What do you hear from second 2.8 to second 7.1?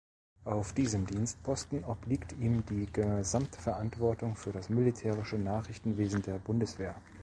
Gesamtverantwortung für das Militärische Nachrichtenwesen der Bundeswehr.